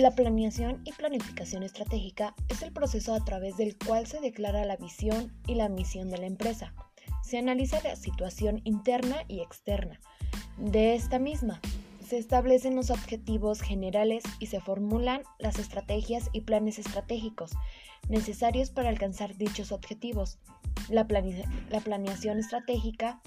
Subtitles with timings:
[0.00, 4.76] La planeación y planificación estratégica es el proceso a través del cual se declara la
[4.76, 6.72] visión y la misión de la empresa.
[7.22, 10.00] Se analiza la situación interna y externa
[10.56, 11.60] de esta misma.
[12.02, 17.50] Se establecen los objetivos generales y se formulan las estrategias y planes estratégicos
[18.08, 20.38] necesarios para alcanzar dichos objetivos.
[20.88, 21.06] La,
[21.68, 23.20] la planeación estratégica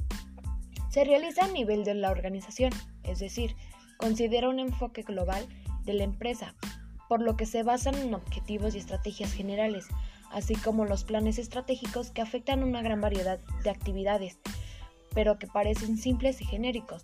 [0.89, 2.71] se realiza a nivel de la organización,
[3.03, 3.55] es decir,
[3.99, 5.47] considera un enfoque global
[5.85, 6.55] de la empresa,
[7.13, 9.85] por lo que se basan en objetivos y estrategias generales,
[10.31, 14.39] así como los planes estratégicos que afectan una gran variedad de actividades,
[15.13, 17.03] pero que parecen simples y genéricos.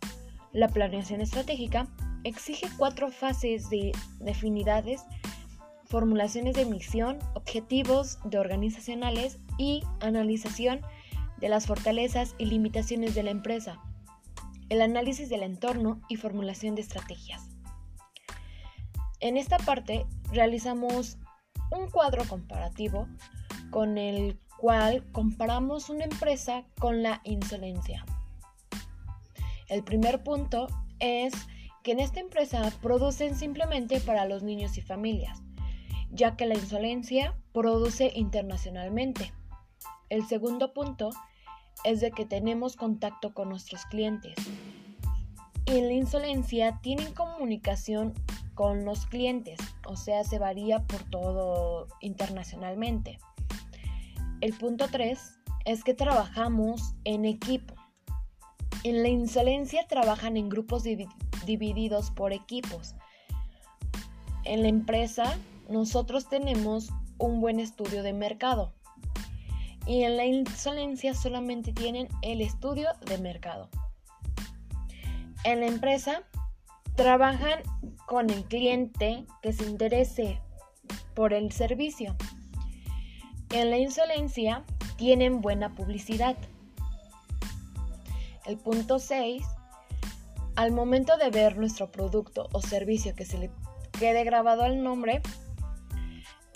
[0.51, 1.85] La planeación estratégica
[2.23, 5.03] exige cuatro fases de definidades,
[5.85, 10.81] formulaciones de misión, objetivos de organizacionales y analización
[11.37, 13.79] de las fortalezas y limitaciones de la empresa,
[14.69, 17.58] el análisis del entorno y formulación de estrategias.
[19.21, 21.17] En esta parte realizamos
[21.71, 23.07] un cuadro comparativo
[23.69, 28.05] con el cual comparamos una empresa con la insolencia.
[29.67, 30.67] El primer punto
[30.99, 31.33] es
[31.83, 35.41] que en esta empresa producen simplemente para los niños y familias,
[36.11, 39.33] ya que la insolencia produce internacionalmente.
[40.09, 41.11] El segundo punto
[41.83, 44.35] es de que tenemos contacto con nuestros clientes.
[45.65, 48.13] Y la insolencia tienen comunicación
[48.59, 49.57] con los clientes,
[49.87, 53.17] o sea, se varía por todo internacionalmente.
[54.41, 55.17] El punto 3
[55.63, 57.73] es que trabajamos en equipo.
[58.83, 60.83] En la insolencia trabajan en grupos
[61.45, 62.95] divididos por equipos.
[64.43, 65.37] En la empresa
[65.69, 68.73] nosotros tenemos un buen estudio de mercado.
[69.87, 73.69] Y en la insolencia solamente tienen el estudio de mercado.
[75.45, 76.23] En la empresa
[76.99, 77.61] trabajan
[78.07, 80.41] con el cliente que se interese
[81.15, 82.13] por el servicio.
[83.51, 84.65] En la insolencia
[84.97, 86.35] tienen buena publicidad.
[88.45, 89.45] El punto 6.
[90.57, 93.49] Al momento de ver nuestro producto o servicio que se le
[93.97, 95.21] quede grabado el nombre,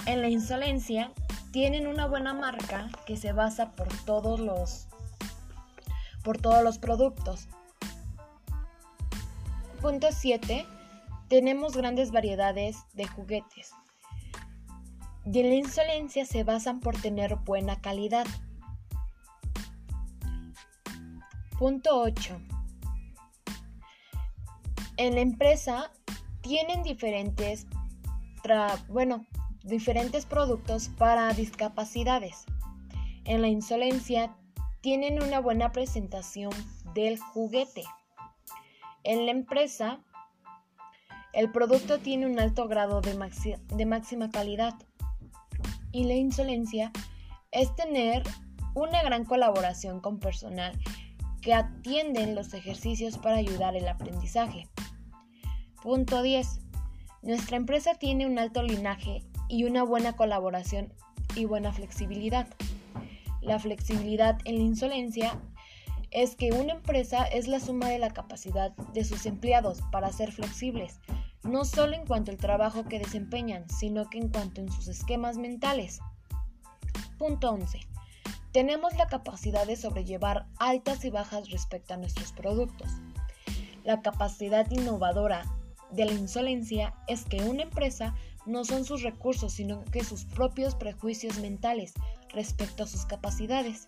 [0.08, 1.14] en la insolencia
[1.54, 4.90] tienen una buena marca que se basa por todos los
[6.22, 7.48] por todos los productos.
[9.84, 10.66] Punto 7.
[11.28, 13.74] Tenemos grandes variedades de juguetes.
[15.26, 18.26] En la insolencia se basan por tener buena calidad.
[21.60, 22.40] Punto 8.
[24.96, 25.92] En la empresa
[26.40, 27.68] tienen diferentes,
[28.88, 29.26] bueno,
[29.66, 32.46] diferentes productos para discapacidades.
[33.26, 34.34] En la insolencia
[34.80, 36.52] tienen una buena presentación
[36.94, 37.84] del juguete.
[39.04, 40.00] En la empresa,
[41.34, 43.16] el producto tiene un alto grado de,
[43.86, 44.76] máxima calidad
[45.92, 46.92] y la insolencia
[47.52, 48.24] es tener
[48.76, 50.80] una gran colaboración con personal
[51.42, 54.70] que atienden los ejercicios para ayudar el aprendizaje.
[55.82, 56.62] Punto 10.
[57.24, 60.94] Nuestra empresa tiene un alto linaje y una buena colaboración
[61.36, 62.48] y buena flexibilidad.
[63.42, 65.38] La flexibilidad en la insolencia
[66.14, 70.32] es que una empresa es la suma de la capacidad de sus empleados para ser
[70.32, 71.00] flexibles,
[71.42, 75.38] no solo en cuanto al trabajo que desempeñan, sino que en cuanto en sus esquemas
[75.38, 76.00] mentales.
[77.18, 77.80] Punto 11.
[78.52, 82.90] Tenemos la capacidad de sobrellevar altas y bajas respecto a nuestros productos.
[83.84, 85.46] La capacidad innovadora
[85.92, 90.76] de la insolencia es que una empresa no son sus recursos, sino que sus propios
[90.76, 91.94] prejuicios mentales
[92.30, 93.88] respecto a sus capacidades.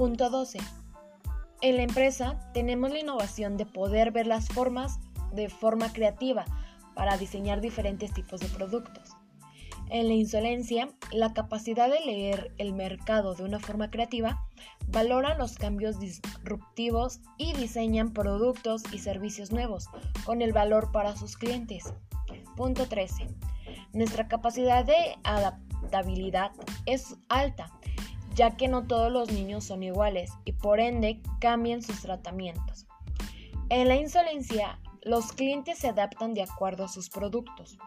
[0.00, 0.56] Punto 12.
[1.60, 4.98] En la empresa tenemos la innovación de poder ver las formas
[5.34, 6.46] de forma creativa
[6.94, 9.10] para diseñar diferentes tipos de productos.
[9.90, 14.42] En la insolencia, la capacidad de leer el mercado de una forma creativa
[14.88, 19.88] valora los cambios disruptivos y diseñan productos y servicios nuevos
[20.24, 21.92] con el valor para sus clientes.
[22.56, 23.28] Punto 13.
[23.92, 26.52] Nuestra capacidad de adaptabilidad
[26.86, 27.70] es alta
[28.34, 32.86] ya que no todos los niños son iguales y por ende cambian sus tratamientos.
[33.68, 37.78] En la insolencia, los clientes se adaptan de acuerdo a sus productos.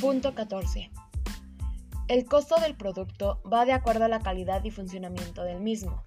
[0.00, 0.90] Punto 14.
[2.08, 6.04] El costo del producto va de acuerdo a la calidad y funcionamiento del mismo.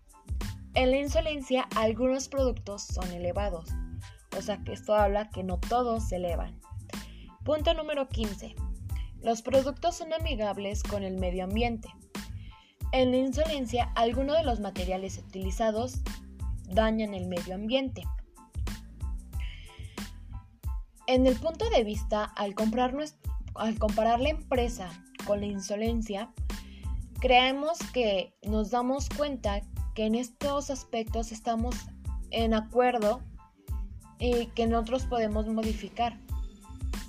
[0.75, 3.69] En la insolencia, algunos productos son elevados,
[4.37, 6.59] o sea que esto habla que no todos se elevan.
[7.43, 8.55] Punto número 15.
[9.21, 11.89] Los productos son amigables con el medio ambiente.
[12.93, 16.01] En la insolencia, algunos de los materiales utilizados
[16.69, 18.03] dañan el medio ambiente.
[21.05, 22.95] En el punto de vista, al, comprar
[23.55, 24.89] al comparar la empresa
[25.25, 26.31] con la insolencia,
[27.19, 29.61] creemos que nos damos cuenta
[29.95, 31.75] que en estos aspectos estamos
[32.31, 33.21] en acuerdo
[34.19, 36.19] y que nosotros podemos modificar.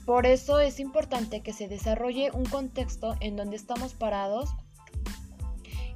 [0.06, 4.50] Por eso es importante que se desarrolle un contexto en donde estamos parados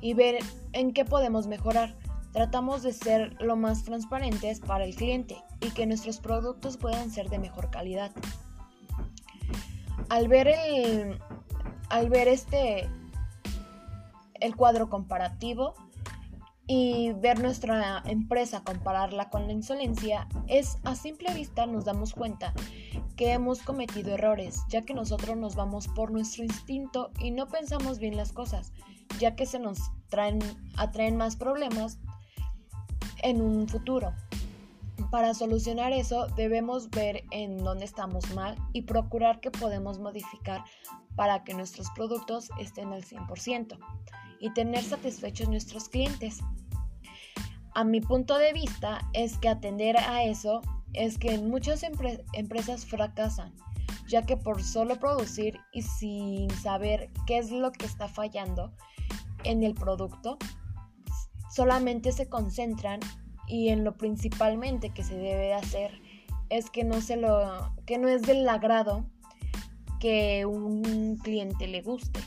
[0.02, 0.38] y ver
[0.72, 1.96] en qué podemos mejorar.
[2.32, 7.31] Tratamos de ser lo más transparentes para el cliente y que nuestros productos puedan ser
[7.31, 8.10] de mejor calidad.
[10.10, 11.19] Al ver el
[11.88, 12.88] al ver este
[14.40, 15.75] el cuadro comparativo
[16.74, 22.54] y ver nuestra empresa compararla con la insolencia, es a simple vista nos damos cuenta
[23.14, 27.98] que hemos cometido errores, ya que nosotros nos vamos por nuestro instinto y no pensamos
[27.98, 28.72] bien las cosas,
[29.19, 30.38] ya que se nos traen,
[30.78, 31.98] atraen más problemas
[33.22, 34.14] en un futuro.
[35.10, 40.64] Para solucionar eso debemos ver en dónde estamos mal y procurar que podemos modificar
[41.16, 43.76] para que nuestros productos estén al 100%
[44.40, 46.40] y tener satisfechos nuestros clientes.
[47.74, 50.60] A mi punto de vista es que atender a eso
[50.92, 53.54] es que muchas empresas fracasan,
[54.08, 58.72] ya que por solo producir y sin saber qué es lo que está fallando
[59.44, 60.36] en el producto,
[61.50, 63.00] solamente se concentran
[63.48, 66.00] y en lo principalmente que se debe hacer
[66.50, 69.06] es que no se lo que no es del agrado
[69.98, 72.20] que un cliente le guste.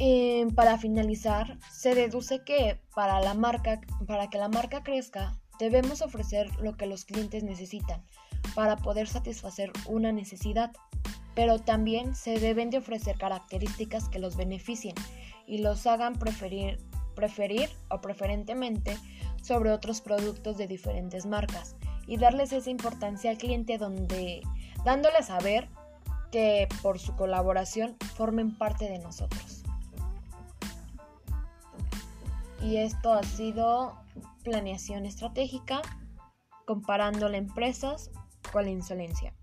[0.00, 6.02] Eh, para finalizar, se deduce que para, la marca, para que la marca crezca, debemos
[6.02, 8.04] ofrecer lo que los clientes necesitan
[8.54, 10.72] para poder satisfacer una necesidad,
[11.34, 14.94] pero también se deben de ofrecer características que los beneficien
[15.46, 16.78] y los hagan preferir,
[17.16, 18.96] preferir o preferentemente
[19.42, 21.74] sobre otros productos de diferentes marcas
[22.06, 24.42] y darles esa importancia al cliente donde
[24.84, 25.68] dándole a saber
[26.30, 29.57] que por su colaboración formen parte de nosotros.
[32.62, 33.96] Y esto ha sido
[34.42, 35.80] planeación estratégica
[36.66, 38.10] comparando las empresas
[38.52, 39.34] con la insolencia.